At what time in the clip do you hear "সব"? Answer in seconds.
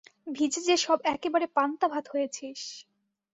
0.77-0.99